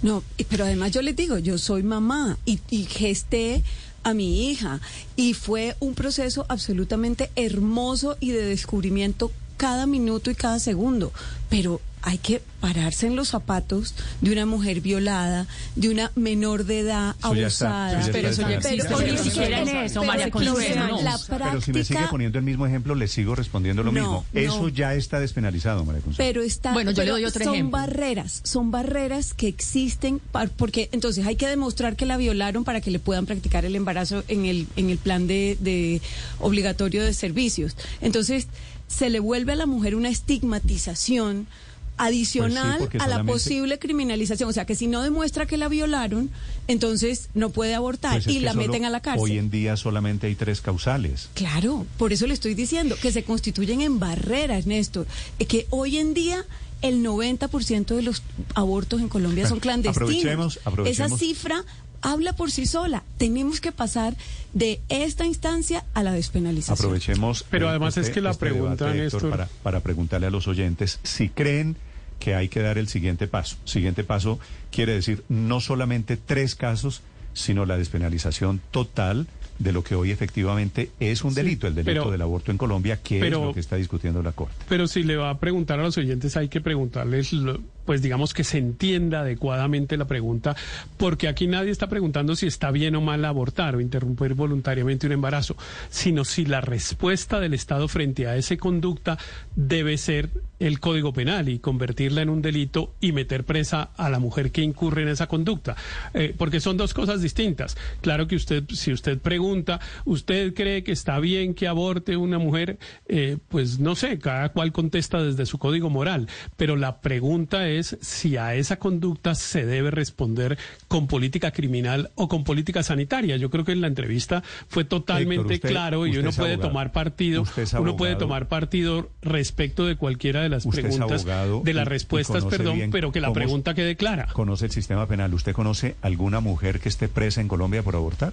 No, 0.03 0.25
pero 0.49 0.65
además 0.65 0.91
yo 0.91 1.01
les 1.01 1.15
digo, 1.15 1.39
yo 1.39 1.59
soy 1.59 1.85
mamá 1.85 2.37
y, 2.45 2.59
y 2.71 2.85
gesté 2.87 3.63
a 4.03 4.15
mi 4.15 4.51
hija. 4.51 4.81
Y 5.17 5.35
fue 5.35 5.77
un 5.81 5.95
proceso 5.95 6.47
absolutamente 6.49 7.31
hermoso 7.37 8.17
y 8.21 8.31
de 8.31 8.45
descubrimiento 8.45 9.31
cada 9.57 9.87
minuto 9.87 10.31
y 10.31 10.35
cada 10.35 10.59
segundo, 10.59 11.13
pero 11.49 11.81
hay 12.05 12.19
que 12.19 12.43
pararse 12.61 13.07
en 13.07 13.17
los 13.17 13.29
zapatos 13.29 13.95
de 14.21 14.33
una 14.33 14.45
mujer 14.47 14.81
violada, 14.81 15.47
de 15.77 15.89
una 15.89 16.11
menor 16.17 16.65
de 16.65 16.81
edad 16.81 17.15
Eso 17.19 17.35
ya 17.35 17.47
está, 17.47 17.89
abusada. 17.91 18.13
Pero 18.13 18.29
eso 18.29 18.43
ya 18.43 18.49
despenalizado. 18.49 18.75
existe, 18.75 18.95
pero 18.99 19.13
ni 19.13 19.19
siquiera 19.31 19.61
en 19.61 19.69
eso, 19.87 20.05
María 20.05 20.25
que 20.27 20.31
Consuelo, 20.33 20.87
no. 20.89 21.03
La 21.03 21.19
Pero 21.29 21.61
si 21.61 21.73
me 21.73 21.85
sigue 21.85 22.07
poniendo 22.11 22.39
el 22.39 22.45
mismo 22.45 22.67
ejemplo, 22.67 22.95
le 22.95 23.09
sigo 23.09 23.35
respondiendo 23.35 23.83
lo 23.83 23.93
No, 23.93 24.01
mismo. 24.01 24.27
no. 24.33 24.41
Eso 24.41 24.69
ya 24.69 24.95
está 24.95 25.21
despenalizado, 25.21 25.85
María 25.85 26.03
Consuelo. 26.03 26.29
Pero 26.29 26.43
está, 26.43 26.73
Bueno, 26.73 26.91
yo 26.91 27.05
le 27.05 27.11
doy 27.11 27.25
otro 27.25 27.45
son 27.45 27.55
ejemplo. 27.55 27.79
barreras, 27.79 28.41
son 28.45 28.71
barreras 28.71 29.33
que 29.35 29.49
existen 29.49 30.19
par- 30.19 30.51
porque 30.51 30.89
entonces 30.93 31.27
hay 31.27 31.37
que 31.37 31.47
demostrar 31.49 31.97
que 31.97 32.07
la 32.07 32.17
violaron 32.17 32.65
para 32.65 32.81
que 32.81 32.91
le 32.91 32.99
puedan 32.99 33.27
practicar 33.27 33.65
el 33.65 33.77
embarazo 33.77 34.23
en 34.29 34.45
el 34.45 34.67
en 34.77 34.91
el 34.91 34.99
plan 34.99 35.27
de, 35.27 35.57
de 35.61 36.01
obligatorio 36.41 37.05
de 37.05 37.13
servicios. 37.15 37.77
Entonces 38.01 38.47
se 38.89 39.09
le 39.09 39.21
vuelve 39.21 39.53
a 39.53 39.57
la 39.57 39.67
mujer 39.67 39.95
una 39.95 40.11
estigmatización 40.11 41.47
adicional 41.97 42.63
Pues 42.65 42.73
sí, 42.73 42.79
porque 42.81 42.97
a 42.99 43.01
la 43.01 43.05
solamente- 43.07 43.33
posible 43.33 43.79
criminalización, 43.79 44.49
o 44.49 44.53
sea 44.53 44.65
que 44.65 44.75
si 44.75 44.87
no 44.87 45.03
demuestra 45.03 45.47
que 45.47 45.57
la 45.57 45.69
violaron, 45.69 46.31
entonces 46.69 47.29
no 47.35 47.51
puede 47.51 47.75
abortar 47.75 48.13
Pues 48.15 48.27
es 48.27 48.35
y 48.35 48.41
la 48.41 48.55
meten 48.55 48.85
a 48.85 48.91
la 48.91 49.01
cárcel. 49.01 49.23
Hoy 49.23 49.39
en 49.39 49.51
día 49.51 49.77
solamente 49.77 50.27
hay 50.27 50.35
tres 50.35 50.61
causales. 50.61 51.29
Claro, 51.35 51.87
por 51.99 52.13
eso 52.13 52.27
le 52.27 52.35
estoy 52.35 52.55
diciendo 52.55 52.97
que 53.01 53.13
se 53.13 53.25
constituyen 53.25 53.81
en 53.81 53.99
barreras, 53.99 54.67
Néstor. 54.67 55.07
Eh, 55.39 55.47
Que 55.47 55.67
hoy 55.71 55.99
en 55.99 56.15
día 56.15 56.45
el 56.81 57.03
90% 57.05 57.95
de 57.95 58.03
los 58.03 58.23
abortos 58.55 59.01
en 59.01 59.09
Colombia 59.09 59.47
son 59.47 59.61
clandestinos. 59.61 59.97
aprovechemos- 59.97 60.59
aprovechemos. 60.65 61.13
Esa 61.13 61.19
cifra 61.19 61.65
habla 62.03 62.33
por 62.35 62.51
sí 62.51 62.67
sola. 62.67 63.03
Tenemos 63.17 63.61
que 63.61 63.73
pasar 63.73 64.15
de 64.53 64.81
esta 64.89 65.25
instancia 65.25 65.85
a 65.95 66.03
la 66.03 66.13
despenalización. 66.13 66.77
Aprovechemos. 66.77 67.45
Pero 67.51 67.67
eh, 67.67 67.71
además 67.71 67.97
es 67.97 68.11
que 68.11 68.21
la 68.21 68.35
pregunta, 68.35 68.87
debate, 68.87 69.05
Héctor, 69.07 69.23
Néstor- 69.23 69.31
para, 69.31 69.49
para 69.63 69.81
preguntarle 69.81 70.27
a 70.27 70.31
los 70.31 70.47
oyentes 70.49 70.99
si 71.03 71.29
creen 71.29 71.77
que 72.19 72.35
hay 72.35 72.49
que 72.49 72.61
dar 72.61 72.79
el 72.79 72.89
siguiente 72.89 73.27
paso. 73.27 73.57
Siguiente 73.65 74.05
paso 74.05 74.39
quiere 74.71 74.93
decir 74.95 75.25
no 75.29 75.61
solamente 75.61 76.17
tres 76.17 76.55
casos, 76.55 77.01
sino 77.35 77.65
la 77.67 77.77
despenalización 77.79 78.61
total 78.71 79.27
de 79.59 79.73
lo 79.73 79.85
que 79.85 79.95
hoy 79.95 80.11
efectivamente 80.11 80.91
es 80.99 81.23
un 81.25 81.35
delito, 81.35 81.67
el 81.67 81.75
delito 81.75 82.01
pero- 82.03 82.11
del 82.11 82.23
aborto 82.23 82.51
en 82.51 82.59
Colombia, 82.59 83.01
que 83.03 83.21
pero- 83.21 83.39
es 83.41 83.45
lo 83.47 83.55
que 83.55 83.61
está 83.61 83.77
discutiendo 83.77 84.23
la 84.23 84.33
Corte. 84.33 84.55
Pero 84.69 84.87
si 84.87 85.03
le 85.03 85.17
va 85.17 85.31
a 85.31 85.39
preguntar 85.39 85.79
a 85.79 85.83
los 85.83 85.97
oyentes, 85.99 86.37
hay 86.37 86.49
que 86.49 86.61
preguntarles, 86.61 87.33
lo- 87.33 87.61
pues 87.85 88.03
digamos 88.03 88.35
que 88.35 88.45
se 88.45 88.59
entienda 88.59 89.21
adecuadamente 89.21 89.97
la 89.97 90.07
pregunta, 90.07 90.57
porque 90.97 91.29
aquí 91.29 91.47
nadie 91.47 91.71
está 91.71 91.89
preguntando 91.89 92.37
si 92.37 92.47
está 92.47 92.71
bien 92.71 92.97
o 92.97 93.01
mal 93.01 93.25
abortar 93.25 93.77
o 93.77 93.81
interrumpir 93.81 94.35
voluntariamente 94.35 95.07
un 95.07 95.13
embarazo, 95.13 95.57
sino 95.91 96.25
si 96.25 96.47
la 96.47 96.61
respuesta 96.61 97.41
del 97.41 97.55
Estado 97.55 97.89
frente 97.89 98.27
a 98.27 98.37
esa 98.37 98.57
conducta 98.57 99.19
debe 99.57 99.97
ser 99.99 100.31
el 100.59 100.79
Código 100.79 101.13
Penal 101.13 101.49
y 101.49 101.59
convertirla 101.59 102.23
en 102.23 102.29
un 102.29 102.43
delito 102.43 102.95
y 103.01 103.13
meter 103.13 103.45
presa 103.45 103.91
a 103.97 104.09
la 104.11 104.19
mujer 104.19 104.53
que 104.53 104.63
incurre 104.63 105.03
en 105.03 105.09
esa 105.09 105.27
conducta, 105.27 105.77
Eh, 106.15 106.35
porque 106.37 106.61
son 106.61 106.77
dos 106.77 106.95
cosas 106.95 107.23
distintas. 107.23 107.77
Claro 108.01 108.27
que 108.27 108.37
usted, 108.37 108.65
si 108.69 108.93
usted 108.93 109.19
pregunta, 109.19 109.81
¿usted 110.05 110.55
cree 110.55 110.85
que 110.85 110.93
está 110.93 111.19
bien 111.19 111.55
que 111.55 111.67
aborte 111.67 112.17
una 112.17 112.39
mujer? 112.39 112.79
Eh, 113.09 113.39
pues 113.49 113.79
no 113.79 113.95
sé, 113.95 114.19
cada 114.19 114.51
cual 114.51 114.73
contesta 114.73 115.23
desde 115.23 115.47
su 115.47 115.59
código 115.59 115.91
moral, 115.91 116.29
pero 116.57 116.77
la 116.77 117.01
pregunta 117.01 117.69
es 117.69 117.72
si 117.81 118.37
a 118.37 118.55
esa 118.55 118.77
conducta 118.79 119.35
se 119.35 119.65
debe 119.67 119.91
responder 119.91 120.59
con 120.89 121.07
política 121.07 121.51
criminal 121.51 122.11
o 122.15 122.29
con 122.29 122.45
política 122.45 122.83
sanitaria. 122.83 123.37
Yo 123.37 123.51
creo 123.51 123.65
que 123.65 123.73
en 123.73 123.81
la 123.81 123.87
entrevista 123.87 124.43
fue 124.69 124.85
totalmente 124.85 125.55
usted- 125.55 125.69
claro 125.69 126.07
y 126.07 126.17
uno 126.19 126.31
es 126.31 126.37
puede 126.37 126.53
abogado. 126.55 126.69
tomar 126.71 126.93
partido, 126.93 127.45
es 127.57 127.73
uno 127.75 127.97
puede 127.97 128.17
tomar 128.17 128.49
partido 128.49 129.09
respecto 129.23 129.87
de 129.87 129.97
cualquiera 129.97 130.43
de 130.43 130.49
las 130.49 130.67
es 130.67 130.73
preguntas, 130.73 131.23
abogado 131.23 131.63
de 131.65 131.75
las 131.75 131.89
respuestas, 131.89 132.45
perdón, 132.45 132.77
bien 132.77 132.91
pero 132.91 133.13
que 133.13 133.21
la 133.21 133.33
pregunta 133.33 133.75
quede 133.75 133.97
clara. 133.97 134.29
¿Conoce 134.33 134.67
el 134.67 134.73
sistema 134.73 135.07
penal? 135.07 135.33
¿Usted 135.35 135.53
conoce 135.53 135.97
alguna 136.03 136.41
mujer 136.41 136.81
que 136.81 136.89
esté 136.89 137.09
presa 137.09 137.41
en 137.41 137.49
Colombia 137.49 137.83
por 137.83 137.97
abortar? 137.97 138.33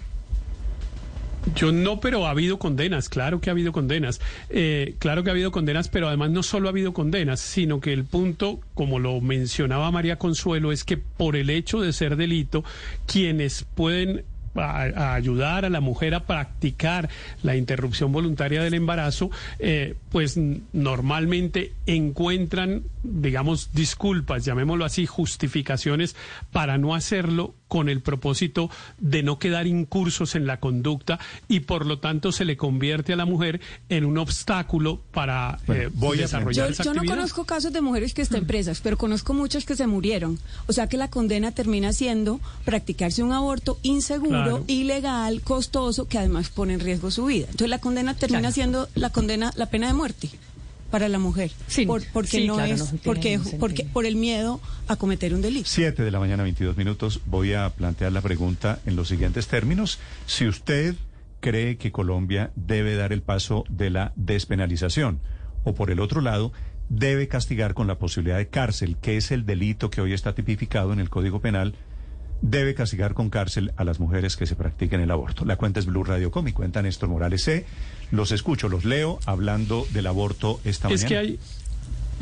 Yo 1.56 1.72
no, 1.72 2.00
pero 2.00 2.28
ha 2.28 2.32
habido 2.32 2.60
condenas, 2.60 3.10
claro 3.10 3.40
que 3.40 3.50
ha 3.50 3.54
habido 3.54 3.72
condenas, 3.72 4.20
Eh, 4.50 4.96
claro 5.00 5.24
que 5.24 5.30
ha 5.30 5.34
habido 5.34 5.52
condenas, 5.52 5.90
pero 5.90 6.08
además 6.08 6.32
no 6.32 6.44
solo 6.44 6.68
ha 6.68 6.72
habido 6.72 6.94
condenas, 6.94 7.40
sino 7.40 7.80
que 7.80 7.94
el 7.94 8.04
punto, 8.06 8.60
como 8.74 9.00
lo 9.00 9.22
mencionaba 9.22 9.92
María 9.92 10.18
Consuelo, 10.18 10.72
es 10.72 10.84
que 10.84 10.98
por 10.98 11.36
el 11.36 11.50
hecho 11.50 11.82
de 11.82 11.94
ser 11.94 12.16
delito, 12.16 12.64
quienes 13.06 13.66
pueden 13.76 14.26
ayudar 14.56 15.66
a 15.66 15.70
la 15.70 15.80
mujer 15.80 16.16
a 16.16 16.26
practicar 16.26 17.10
la 17.44 17.56
interrupción 17.56 18.12
voluntaria 18.12 18.62
del 18.64 18.74
embarazo, 18.74 19.30
eh, 19.60 19.96
pues 20.12 20.38
normalmente 20.74 21.74
encuentran, 21.86 22.84
digamos, 23.04 23.72
disculpas, 23.74 24.46
llamémoslo 24.46 24.86
así, 24.86 25.06
justificaciones 25.06 26.16
para 26.52 26.78
no 26.78 26.96
hacerlo 26.96 27.54
con 27.70 27.88
el 27.88 28.02
propósito 28.02 28.70
de 28.98 29.24
no 29.24 29.40
quedar 29.40 29.66
incursos 29.68 30.36
en 30.36 30.46
la 30.46 30.60
conducta 30.60 31.18
y 31.48 31.62
por 31.62 31.86
lo 31.86 32.00
tanto 32.00 32.34
se 32.34 32.44
le 32.44 32.58
convierte 32.58 33.14
a 33.14 33.16
la 33.16 33.26
mujer 33.26 33.62
en 33.88 34.04
un 34.04 34.18
obstáculo 34.18 35.00
para 35.14 35.60
Bueno, 35.66 35.84
eh, 35.84 35.90
voy 35.94 36.18
a 36.18 36.22
desarrollar 36.24 36.66
Yo, 36.68 36.72
esa 36.74 36.84
yo 36.84 36.94
no 36.94 37.00
actividad. 37.00 37.16
conozco 37.16 37.46
casos 37.46 37.72
de 37.72 37.80
mujeres 37.80 38.14
que 38.14 38.22
estén 38.24 38.46
presas, 38.46 38.82
pero 38.82 38.98
conozco 38.98 39.34
muchas 39.34 39.64
que 39.64 39.76
se 39.78 39.88
murieron. 39.88 40.38
O 40.68 40.74
sea 40.74 40.88
que 40.88 40.98
la 40.98 41.10
condena 41.10 41.52
termina 41.54 41.94
siendo 41.94 42.42
practicarse 42.66 43.24
un 43.24 43.32
aborto 43.32 43.80
inseguro, 43.84 44.30
Claro. 44.30 44.64
ilegal, 44.68 45.42
costoso, 45.42 46.08
que 46.08 46.18
además 46.18 46.50
pone 46.50 46.74
en 46.74 46.80
riesgo 46.82 47.12
su 47.12 47.26
vida. 47.26 47.46
Entonces 47.46 47.70
la 47.70 47.80
condena 47.80 48.16
termina 48.16 48.40
Claro. 48.42 48.54
siendo 48.56 48.90
la 48.96 49.12
condena, 49.12 49.54
la 49.56 49.68
pena 49.68 49.88
de 49.88 49.94
muerte 49.94 50.30
para 50.92 51.08
la 51.10 51.20
mujer. 51.20 51.52
Sí, 51.68 51.86
Por- 51.86 52.04
porque 52.12 52.30
sí, 52.42 52.48
no 52.48 52.56
claro, 52.56 52.74
es, 52.74 52.94
no 52.94 53.00
porque, 53.04 53.40
porque 53.60 53.84
por 53.86 54.06
el 54.06 54.16
miedo 54.16 54.60
a 54.88 54.96
cometer 54.96 55.34
un 55.34 55.42
delito. 55.42 55.68
7 55.70 56.04
de 56.04 56.12
la 56.12 56.20
mañana, 56.20 56.44
22 56.44 56.78
minutos. 56.78 57.22
Voy 57.26 57.54
a 57.54 57.70
plantear 57.70 58.12
la 58.12 58.22
pregunta 58.22 58.80
en 58.86 58.96
los 58.96 59.08
siguientes 59.08 59.48
términos. 59.48 60.00
Si 60.26 60.48
usted 60.48 60.96
cree 61.40 61.78
que 61.78 61.92
Colombia 61.92 62.52
debe 62.56 62.96
dar 62.96 63.14
el 63.14 63.22
paso 63.22 63.64
de 63.70 63.90
la 63.90 64.12
despenalización 64.16 65.20
o 65.64 65.74
por 65.74 65.92
el 65.92 66.00
otro 66.00 66.22
lado, 66.22 66.52
debe 66.90 67.28
castigar 67.28 67.74
con 67.76 67.88
la 67.88 68.00
posibilidad 68.00 68.38
de 68.38 68.48
cárcel, 68.48 68.98
que 69.02 69.16
es 69.18 69.32
el 69.32 69.46
delito 69.46 69.90
que 69.90 70.02
hoy 70.02 70.14
está 70.14 70.34
tipificado 70.34 70.92
en 70.92 71.00
el 71.00 71.10
Código 71.10 71.40
Penal, 71.40 71.76
debe 72.42 72.74
castigar 72.76 73.14
con 73.14 73.30
cárcel 73.30 73.72
a 73.78 73.84
las 73.84 74.00
mujeres 74.00 74.38
que 74.38 74.46
se 74.46 74.56
practiquen 74.56 75.02
el 75.02 75.12
aborto. 75.12 75.46
La 75.46 75.56
cuenta 75.58 75.80
es 75.80 75.86
Blue 75.86 76.04
Radio 76.04 76.32
Com 76.32 76.48
y 76.48 76.54
cuenta 76.54 76.82
Néstor 76.82 77.10
Morales 77.10 77.44
C. 77.44 77.66
Los 78.12 78.32
escucho, 78.32 78.70
los 78.70 78.86
leo 78.86 79.20
hablando 79.26 79.86
del 79.94 80.08
aborto 80.08 80.60
esta 80.64 80.90
Es 80.90 81.04
mañana. 81.04 81.08
que 81.10 81.18
hay, 81.18 81.40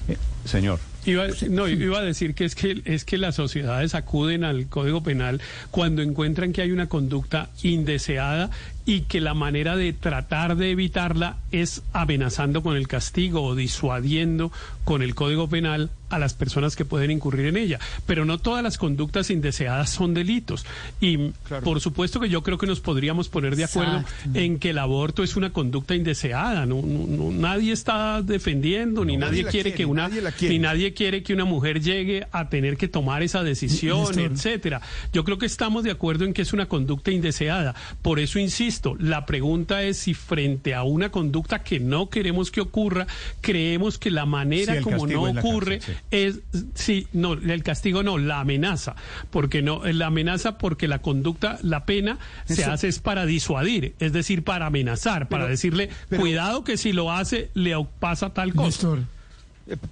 Eh, 0.09 0.17
señor. 0.45 0.79
Iba, 1.05 1.25
no, 1.49 1.67
iba 1.67 1.99
a 1.99 2.01
decir 2.03 2.33
que 2.33 2.45
es 2.45 2.55
que 2.55 2.81
es 2.85 3.03
que 3.05 3.17
las 3.17 3.35
sociedades 3.35 3.93
acuden 3.95 4.43
al 4.43 4.67
Código 4.67 5.03
Penal 5.03 5.41
cuando 5.71 6.01
encuentran 6.01 6.51
que 6.53 6.61
hay 6.61 6.71
una 6.71 6.87
conducta 6.87 7.49
indeseada 7.63 8.49
y 8.87 9.01
que 9.01 9.21
la 9.21 9.35
manera 9.35 9.75
de 9.75 9.93
tratar 9.93 10.55
de 10.55 10.71
evitarla 10.71 11.37
es 11.51 11.83
amenazando 11.93 12.63
con 12.63 12.75
el 12.75 12.87
castigo 12.87 13.43
o 13.43 13.53
disuadiendo 13.53 14.51
con 14.85 15.01
el 15.03 15.13
Código 15.13 15.47
Penal 15.49 15.91
a 16.09 16.19
las 16.19 16.33
personas 16.33 16.77
que 16.77 16.85
pueden 16.85 17.11
incurrir 17.11 17.47
en 17.47 17.57
ella. 17.57 17.79
Pero 18.05 18.23
no 18.23 18.37
todas 18.37 18.63
las 18.63 18.77
conductas 18.77 19.29
indeseadas 19.29 19.89
son 19.89 20.13
delitos. 20.13 20.65
Y 21.01 21.17
por 21.65 21.81
supuesto 21.81 22.21
que 22.21 22.29
yo 22.29 22.43
creo 22.43 22.57
que 22.57 22.65
nos 22.65 22.79
podríamos 22.79 23.27
poner 23.27 23.57
de 23.57 23.65
acuerdo 23.65 23.97
Exacto. 23.99 24.29
en 24.39 24.57
que 24.57 24.69
el 24.69 24.77
aborto 24.77 25.21
es 25.23 25.35
una 25.35 25.51
conducta 25.51 25.93
indeseada. 25.95 26.65
No, 26.65 26.81
no- 26.81 27.05
no- 27.07 27.31
nadie 27.31 27.73
está 27.73 28.21
defendiendo, 28.21 29.03
ni 29.03 29.17
Nadie 29.17 29.41
quiere 29.43 29.51
quiere, 29.51 29.73
que 29.73 29.85
una 29.85 30.07
nadie 30.07 30.23
ni 30.49 30.59
nadie 30.59 30.93
quiere 30.93 31.23
que 31.23 31.33
una 31.33 31.43
mujer 31.43 31.81
llegue 31.81 32.25
a 32.31 32.47
tener 32.47 32.77
que 32.77 32.87
tomar 32.87 33.21
esa 33.21 33.43
decisión, 33.43 34.17
etcétera. 34.17 34.79
Yo 35.11 35.25
creo 35.25 35.37
que 35.37 35.45
estamos 35.45 35.83
de 35.83 35.91
acuerdo 35.91 36.23
en 36.23 36.31
que 36.33 36.43
es 36.43 36.53
una 36.53 36.67
conducta 36.67 37.11
indeseada. 37.11 37.75
Por 38.01 38.19
eso 38.21 38.39
insisto, 38.39 38.76
la 38.99 39.25
pregunta 39.25 39.83
es 39.83 39.97
si 39.97 40.13
frente 40.13 40.73
a 40.73 40.83
una 40.83 41.09
conducta 41.09 41.63
que 41.63 41.79
no 41.79 42.09
queremos 42.09 42.51
que 42.51 42.61
ocurra, 42.61 43.07
creemos 43.41 43.97
que 43.97 44.11
la 44.11 44.25
manera 44.25 44.75
Sí, 44.77 44.81
como 44.81 45.07
no 45.07 45.23
ocurre 45.23 45.79
cárcel, 45.79 45.97
es 46.11 46.39
sí, 46.75 47.07
no, 47.13 47.33
el 47.33 47.63
castigo 47.63 48.03
no, 48.03 48.17
la 48.17 48.39
amenaza, 48.41 48.95
porque 49.29 49.61
no 49.61 49.81
la 49.85 50.07
amenaza 50.07 50.57
porque 50.57 50.87
la 50.87 50.99
conducta, 50.99 51.57
la 51.63 51.85
pena 51.85 52.17
se 52.45 52.63
hace 52.65 52.87
es 52.87 52.99
para 52.99 53.25
disuadir, 53.25 53.95
es 53.99 54.13
decir, 54.13 54.43
para 54.43 54.67
amenazar, 54.67 55.27
para 55.29 55.43
Pero- 55.43 55.51
decirle, 55.51 55.89
pero- 56.09 56.21
cuidado 56.21 56.63
que 56.63 56.77
si 56.77 56.93
lo 56.93 57.11
hace 57.11 57.49
le 57.53 57.73
pasa 57.99 58.33
tal 58.33 58.53
cosa. 58.53 58.67
Néstor, 58.67 58.99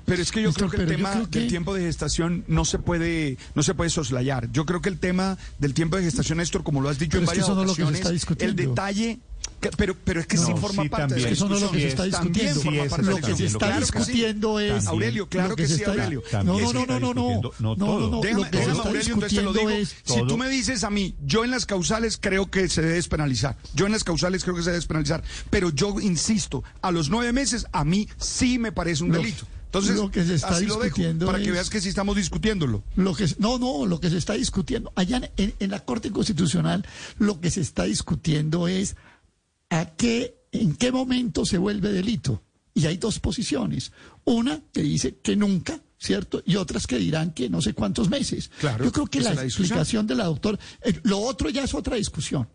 Pero 0.06 0.22
es 0.22 0.32
que 0.32 0.42
yo 0.42 0.50
Néstor, 0.50 0.70
creo 0.70 0.86
que 0.88 0.94
el 0.94 0.98
tema 0.98 1.28
que- 1.30 1.40
del 1.40 1.50
tiempo 1.50 1.74
de 1.74 1.82
gestación 1.82 2.44
no 2.48 2.64
se 2.66 2.80
puede 2.80 3.38
no 3.56 3.64
se 3.64 3.74
puede 3.74 3.90
soslayar. 3.90 4.50
Yo 4.52 4.66
creo 4.66 4.82
que 4.82 4.90
el 4.90 5.00
tema 5.00 5.38
del 5.60 5.74
tiempo 5.74 5.98
de 5.98 6.04
gestación, 6.04 6.38
Néstor, 6.38 6.64
como 6.64 6.82
lo 6.82 6.90
has 6.90 6.98
dicho 7.00 7.12
Pero 7.12 7.20
en 7.20 7.24
es 7.26 7.30
que 7.30 7.40
varias 7.40 7.46
eso 7.48 7.56
no 7.56 7.62
es 7.62 7.68
lo 7.68 7.74
que 7.74 7.78
se 7.78 7.84
ocasiones, 7.84 8.00
está 8.02 8.12
discutiendo. 8.12 8.62
el 8.62 8.70
detalle 8.70 9.20
que- 9.62 9.70
pero 9.78 9.96
pero 10.04 10.20
es 10.22 10.28
que 10.28 10.38
sí 10.38 10.50
No, 10.52 10.58
forma 10.58 10.84
sí, 10.84 10.90
parte 10.90 11.04
de 11.04 11.10
también. 11.10 11.24
la 11.24 11.24
Es 11.24 11.28
que 11.28 11.34
eso 11.34 11.50
no 11.50 11.56
es 11.56 11.62
lo 11.62 11.72
que 11.72 11.80
se 11.80 11.86
discusión. 11.86 12.08
está 12.08 12.18
También 12.18 12.46
discutiendo. 12.46 12.62
forma 12.62 12.84
Sí, 12.84 12.90
parte 12.90 13.06
de 13.06 13.06
la 13.06 13.20
Lo 13.20 13.26
que 13.28 13.36
se 13.36 13.46
está 13.46 13.74
sí. 13.74 13.80
discutiendo 13.82 14.60
es. 14.60 14.88
Aurelio, 14.88 15.30
claro 15.30 15.56
que, 15.56 15.68
sí, 15.68 15.84
Aurelio. 15.84 16.24
No, 16.32 16.44
no, 16.44 16.74
no, 16.74 16.86
no, 16.86 17.00
no, 17.00 17.14
no. 17.14 17.42
no 17.42 17.52
No, 17.60 17.76
no, 17.76 18.10
no. 18.10 18.22
Déjame, 18.22 18.44
Lo 18.46 18.50
que 18.52 18.58
se 18.58 18.58
déjame, 18.58 18.78
está 18.78 18.88
Aurelio, 18.90 19.14
entonces 19.14 19.38
te 19.40 19.44
lo 19.44 19.54
digo. 19.54 19.70
es. 19.70 19.90
Si 20.04 20.14
todo. 20.16 20.28
tú 20.28 20.38
me 20.38 20.50
dices 20.50 20.84
a 20.84 20.90
mí, 20.90 21.16
yo 21.26 21.44
en 21.44 21.52
las 21.52 21.66
causales 21.66 22.18
creo 22.20 22.50
que 22.50 22.70
se 22.70 22.82
debe 22.82 22.94
despenalizar. 22.96 23.58
Yo 23.74 23.86
en 23.86 23.92
las 23.92 24.04
causales 24.04 24.44
creo 24.44 24.56
que 24.56 24.62
se 24.62 24.70
debe 24.70 24.78
despenalizar. 24.78 25.24
Pero 25.50 25.70
yo 25.70 26.00
insisto, 26.00 26.64
a 26.82 26.92
los 26.92 27.10
nueve 27.10 27.34
meses, 27.34 27.66
a 27.72 27.84
mí 27.84 28.08
sí 28.18 28.58
me 28.58 28.72
parece 28.72 29.04
un 29.04 29.12
Lo- 29.12 29.18
delito. 29.20 29.46
Entonces, 29.80 30.02
lo 30.02 30.12
que 30.12 30.24
se 30.24 30.36
está 30.36 30.50
así 30.50 30.66
lo 30.66 30.76
dejo, 30.76 30.84
discutiendo 30.86 31.26
para 31.26 31.42
que 31.42 31.52
veas 31.52 31.70
que 31.70 31.82
sí 31.82 31.90
estamos 31.90 32.16
discutiéndolo. 32.16 32.84
Lo 32.96 33.14
que 33.14 33.28
no, 33.40 33.58
no, 33.60 33.86
lo 33.86 34.00
que 34.00 34.10
se 34.10 34.18
está 34.18 34.34
discutiendo 34.34 34.92
allá 34.96 35.30
en, 35.38 35.54
en 35.60 35.72
la 35.72 35.80
Corte 35.80 36.12
Constitucional, 36.12 36.86
lo 37.18 37.40
que 37.42 37.52
se 37.52 37.62
está 37.62 37.84
discutiendo 37.84 38.68
es 38.68 38.96
a 39.70 39.86
qué, 39.96 40.48
en 40.52 40.76
qué 40.76 40.92
momento 40.92 41.46
se 41.46 41.58
vuelve 41.58 41.92
delito. 41.92 42.42
Y 42.74 42.86
hay 42.88 42.98
dos 42.98 43.20
posiciones. 43.20 43.92
Una 44.26 44.62
que 44.74 44.82
dice 44.82 45.18
que 45.22 45.36
nunca, 45.36 45.80
¿cierto? 45.98 46.44
Y 46.46 46.58
otras 46.58 46.88
que 46.88 46.98
dirán 46.98 47.34
que 47.34 47.50
no 47.50 47.62
sé 47.62 47.74
cuántos 47.74 48.10
meses. 48.10 48.52
Claro, 48.60 48.84
Yo 48.84 48.92
creo 48.92 49.08
que 49.08 49.22
la 49.22 49.32
explicación 49.44 50.06
de 50.08 50.16
la 50.16 50.26
doctora, 50.26 50.60
eh, 50.82 51.00
lo 51.04 51.20
otro 51.20 51.50
ya 51.50 51.64
es 51.64 51.74
otra 51.74 51.96
discusión. 51.96 52.48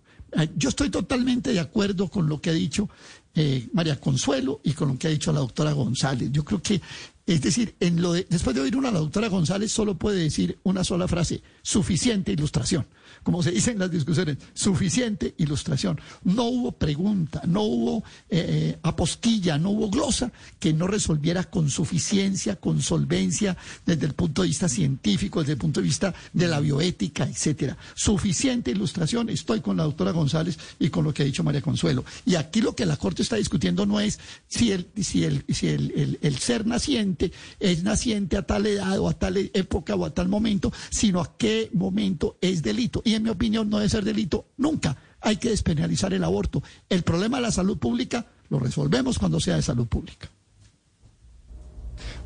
Yo 0.57 0.69
estoy 0.69 0.91
totalmente 0.91 1.53
de 1.53 1.59
acuerdo 1.59 2.09
con 2.09 2.29
lo 2.29 2.41
que 2.41 2.51
ha 2.51 2.53
dicho 2.53 2.89
eh, 3.35 3.69
María 3.73 3.99
Consuelo 4.01 4.61
y 4.65 4.73
con 4.73 4.89
lo 4.89 4.99
que 4.99 5.07
ha 5.09 5.11
dicho 5.11 5.33
la 5.33 5.41
doctora 5.41 5.73
González. 5.73 6.31
Yo 6.33 6.45
creo 6.45 6.61
que, 6.63 6.81
es 7.27 7.41
decir, 7.43 7.75
en 7.81 8.01
lo 8.03 8.13
de- 8.13 8.27
después 8.29 8.55
de 8.57 8.63
oír 8.63 8.77
una 8.77 8.89
a 8.89 8.93
la 8.93 8.99
doctora 9.01 9.29
González, 9.29 9.71
solo 9.71 9.97
puede 9.97 10.21
decir 10.23 10.59
una 10.65 10.83
sola 10.85 11.07
frase, 11.07 11.43
suficiente 11.63 12.33
ilustración. 12.33 12.87
Como 13.23 13.43
se 13.43 13.51
dice 13.51 13.73
en 13.73 13.79
las 13.81 13.91
discusiones, 13.91 14.39
suficiente 14.55 15.35
ilustración. 15.37 16.01
No 16.25 16.45
hubo 16.45 16.73
pregunta, 16.73 17.43
no 17.47 17.63
hubo 17.63 18.03
eh, 18.31 18.79
apostilla, 18.83 19.59
no 19.59 19.71
hubo 19.71 19.91
glosa 19.91 20.33
que 20.59 20.73
no 20.73 20.87
resolviera 20.87 21.45
con 21.45 21.69
suficiencia, 21.69 22.57
con 22.57 22.81
solvencia, 22.81 23.59
desde 23.85 24.07
el 24.07 24.15
punto 24.15 24.41
de 24.43 24.49
vista 24.49 24.69
científico, 24.71 25.41
desde 25.41 25.53
el 25.53 25.59
punto 25.59 25.81
de 25.81 25.87
vista 25.87 26.15
de 26.33 26.49
la 26.49 26.61
bioética, 26.61 27.25
etcétera. 27.25 27.77
Suficiente 27.95 28.71
ilustración, 28.71 29.29
estoy 29.29 29.61
con 29.61 29.77
la 29.77 29.83
doctora 29.85 30.13
González 30.13 30.57
y 30.79 30.89
con 30.89 31.05
lo 31.05 31.13
que 31.13 31.23
ha 31.23 31.27
dicho 31.27 31.45
María 31.45 31.61
Consuelo. 31.61 32.05
Y 32.25 32.37
aquí 32.37 32.63
lo 32.63 32.75
que 32.75 32.87
la 32.87 32.97
Corte 32.97 33.20
Está 33.23 33.37
discutiendo 33.37 33.87
no 33.87 34.01
es 34.01 34.19
si 34.49 34.73
el, 34.73 34.89
si 35.01 35.25
el, 35.25 35.45
si 35.49 35.69
el, 35.69 35.93
el- 35.97 36.19
el 36.23 36.39
ser 36.39 36.67
naciente 36.67 37.33
es 37.59 37.83
naciente 37.83 38.37
a 38.37 38.43
tal 38.43 38.67
edad 38.67 38.99
o 38.99 39.09
a 39.09 39.15
tal 39.15 39.37
época 39.55 39.95
o 39.95 40.05
a 40.05 40.11
tal 40.15 40.29
momento, 40.29 40.73
sino 40.91 41.21
a 41.21 41.37
qué 41.37 41.71
momento 41.73 42.37
es 42.41 42.63
delito. 42.63 43.03
Y 43.05 43.15
en 43.15 43.23
mi 43.23 43.31
opinión 43.31 43.69
no 43.71 43.79
debe 43.79 43.89
ser 43.89 44.05
delito 44.05 44.47
nunca. 44.57 44.97
Hay 45.21 45.37
que 45.37 45.51
despenalizar 45.51 46.15
el 46.15 46.25
aborto. 46.25 46.63
El 46.89 47.03
problema 47.03 47.37
de 47.39 47.43
la 47.43 47.51
salud 47.51 47.79
pública 47.79 48.27
lo 48.49 48.59
resolvemos 48.59 49.19
cuando 49.19 49.39
sea 49.41 49.57
de 49.57 49.63
salud 49.63 49.87
pública. 49.87 50.29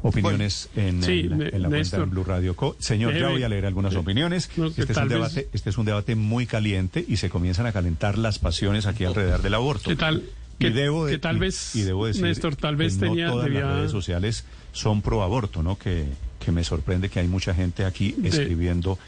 Opiniones 0.03 0.69
en, 0.77 1.03
Sí, 1.03 1.21
en 1.21 1.31
la, 1.39 1.49
en 1.49 1.63
la 1.63 1.69
cuenta 1.69 1.99
de 1.99 2.05
Blue 2.05 2.25
Radio 2.25 2.55
Co. 2.55 2.77
Señor, 2.79 3.13
ya 3.15 3.21
Déjeme- 3.21 3.33
voy 3.33 3.43
a 3.43 3.49
leer 3.49 3.67
algunas 3.67 3.95
eh, 3.95 3.99
opiniones. 3.99 4.51
no, 4.57 4.67
este, 4.67 4.83
es 4.83 4.89
un 4.91 4.95
vez- 4.95 5.09
debate, 5.09 5.49
este 5.53 5.71
es 5.71 5.79
un 5.79 5.87
debate 5.87 6.15
muy 6.15 6.47
caliente 6.47 7.05
y 7.07 7.17
se 7.17 7.31
comienzan 7.31 7.67
a 7.67 7.73
calentar 7.73 8.19
las 8.19 8.39
pasiones 8.39 8.87
aquí 8.87 9.05
alrededor 9.05 9.43
del 9.43 9.55
aborto. 9.55 9.89
¿Qué 9.91 9.97
tal? 9.97 10.23
Y 10.59 10.65
que- 10.65 10.71
debo, 10.71 11.07
de- 11.07 11.13
que 11.13 11.19
tal 11.19 11.37
y- 11.37 11.41
vez, 11.41 11.75
y 11.77 11.83
debo 11.83 12.07
decir 12.07 12.23
Néstor, 12.25 12.57
tal 12.57 12.77
vez 12.77 12.95
que 12.95 13.07
tenía- 13.07 13.27
no 13.27 13.33
todas 13.33 13.45
debía- 13.47 13.61
las 13.63 13.77
redes 13.77 13.91
sociales 13.91 14.45
son 14.73 15.03
pro 15.03 15.23
aborto, 15.23 15.63
¿no? 15.63 15.79
Que, 15.79 16.07
que 16.39 16.53
me 16.53 16.63
sorprende 16.65 17.09
que 17.09 17.21
hay 17.21 17.29
mucha 17.29 17.55
gente 17.55 17.85
aquí 17.85 18.13
De- 18.19 18.29
escribiendo 18.29 18.99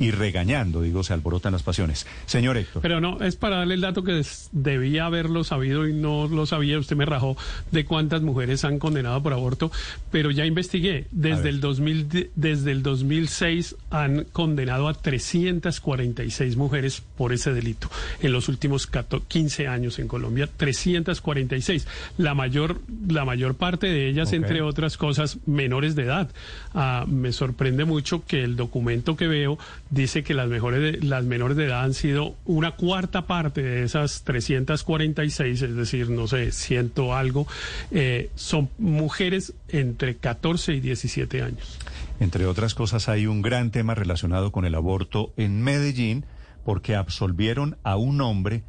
y 0.00 0.10
regañando, 0.10 0.82
digo, 0.82 1.04
se 1.04 1.12
alborotan 1.12 1.52
las 1.52 1.62
pasiones. 1.62 2.06
Señor 2.26 2.56
Héctor. 2.56 2.82
Pero 2.82 3.00
no, 3.00 3.20
es 3.22 3.36
para 3.36 3.58
darle 3.58 3.74
el 3.74 3.82
dato 3.82 4.02
que 4.02 4.12
des- 4.12 4.48
debía 4.50 5.04
haberlo 5.06 5.44
sabido 5.44 5.86
y 5.86 5.92
no 5.92 6.26
lo 6.26 6.46
sabía. 6.46 6.78
Usted 6.78 6.96
me 6.96 7.04
rajó 7.04 7.36
de 7.70 7.84
cuántas 7.84 8.22
mujeres 8.22 8.64
han 8.64 8.78
condenado 8.80 9.22
por 9.22 9.32
aborto, 9.34 9.70
pero 10.10 10.32
ya 10.32 10.44
investigué. 10.46 11.06
Desde 11.12 11.50
el, 11.50 11.60
2000, 11.60 12.08
de- 12.08 12.30
desde 12.34 12.72
el 12.72 12.82
2006 12.82 13.76
han 13.90 14.24
condenado 14.32 14.88
a 14.88 14.94
346 14.94 16.56
mujeres 16.56 17.02
por 17.16 17.32
ese 17.32 17.52
delito. 17.52 17.90
En 18.22 18.32
los 18.32 18.48
últimos 18.48 18.86
14 18.86 19.20
15 19.28 19.68
años 19.68 19.98
en 19.98 20.08
Colombia, 20.08 20.48
346. 20.56 21.86
La 22.18 22.34
mayor, 22.34 22.80
la 23.08 23.24
mayor 23.24 23.54
parte 23.54 23.86
de 23.86 24.08
ellas, 24.08 24.32
entre 24.32 24.62
otras 24.62 24.96
cosas, 24.96 25.38
menores 25.46 25.94
de 25.94 26.04
edad. 26.04 26.30
Ah, 26.74 27.04
me 27.06 27.32
sorprende 27.32 27.84
mucho 27.84 28.24
que 28.26 28.42
el 28.42 28.56
documento 28.56 29.16
que 29.16 29.26
veo 29.28 29.58
dice 29.90 30.22
que 30.22 30.34
las, 30.34 30.48
mejores 30.48 30.80
de- 31.00 31.06
las 31.06 31.24
menores 31.24 31.56
de 31.56 31.66
edad 31.66 31.82
han 31.82 31.94
sido 31.94 32.36
una 32.44 32.72
cuarta 32.76 33.26
parte 33.26 33.62
de 33.62 33.82
esas 33.82 34.22
346, 34.24 35.62
es 35.62 35.74
decir, 35.76 36.10
no 36.10 36.26
sé, 36.26 36.52
ciento 36.52 37.14
algo, 37.14 37.46
eh, 37.90 38.30
son 38.34 38.70
mujeres 38.78 39.52
entre 39.68 40.16
14 40.16 40.74
y 40.74 40.80
17 40.80 41.42
años. 41.42 41.78
Entre 42.20 42.46
otras 42.46 42.74
cosas, 42.74 43.08
hay 43.08 43.26
un 43.26 43.42
gran 43.42 43.70
tema 43.70 43.94
relacionado 43.94 44.52
con 44.52 44.64
el 44.64 44.74
aborto 44.74 45.32
en 45.36 45.62
Medellín, 45.62 46.24
porque 46.64 46.94
absolvieron 46.94 47.76
a 47.82 47.96
un 47.96 48.20
hombre 48.20 48.62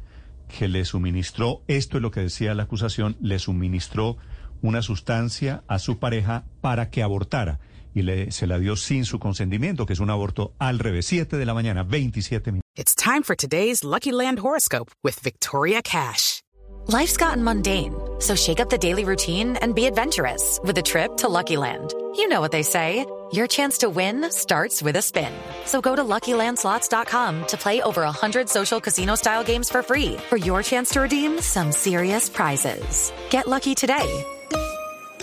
que 0.58 0.68
le 0.68 0.84
suministró, 0.84 1.62
esto 1.68 1.98
es 1.98 2.02
lo 2.02 2.10
que 2.10 2.20
decía 2.20 2.54
la 2.54 2.64
acusación, 2.64 3.16
le 3.20 3.38
suministró 3.38 4.16
una 4.60 4.82
sustancia 4.82 5.62
a 5.68 5.78
su 5.78 5.98
pareja 5.98 6.44
para 6.60 6.90
que 6.90 7.02
abortara. 7.02 7.58
Y 7.94 8.02
le, 8.02 8.30
se 8.30 8.46
la 8.46 8.58
dio 8.58 8.76
sin 8.76 9.04
su 9.04 9.18
consentimiento, 9.18 9.86
que 9.86 9.92
es 9.92 10.00
un 10.00 10.10
aborto 10.10 10.54
al 10.58 10.78
revés. 10.78 11.06
7 11.06 11.36
de 11.36 11.46
la 11.46 11.54
mañana, 11.54 11.82
27 11.82 12.52
minutos. 12.52 12.62
It's 12.74 12.94
time 12.94 13.22
for 13.22 13.36
today's 13.36 13.84
Lucky 13.84 14.12
Land 14.12 14.38
horoscope 14.38 14.90
with 15.04 15.20
Victoria 15.20 15.82
Cash. 15.82 16.42
Life's 16.88 17.16
gotten 17.16 17.44
mundane, 17.44 17.94
so 18.18 18.34
shake 18.34 18.58
up 18.58 18.68
the 18.68 18.78
daily 18.78 19.04
routine 19.04 19.56
and 19.62 19.74
be 19.74 19.86
adventurous 19.86 20.58
with 20.64 20.76
a 20.78 20.82
trip 20.82 21.16
to 21.18 21.28
Lucky 21.28 21.56
Land. 21.56 21.94
You 22.16 22.28
know 22.28 22.40
what 22.40 22.50
they 22.50 22.62
say 22.62 23.06
your 23.32 23.46
chance 23.46 23.78
to 23.78 23.88
win 23.88 24.30
starts 24.30 24.82
with 24.82 24.96
a 24.96 25.02
spin. 25.02 25.32
So 25.64 25.80
go 25.80 25.94
to 25.94 26.02
luckylandslots.com 26.02 27.46
to 27.46 27.56
play 27.56 27.80
over 27.82 28.02
100 28.02 28.48
social 28.48 28.80
casino 28.80 29.14
style 29.14 29.44
games 29.44 29.70
for 29.70 29.82
free 29.82 30.16
for 30.28 30.36
your 30.36 30.62
chance 30.62 30.90
to 30.90 31.00
redeem 31.00 31.40
some 31.40 31.72
serious 31.72 32.28
prizes. 32.28 33.12
Get 33.30 33.46
lucky 33.46 33.74
today 33.74 34.24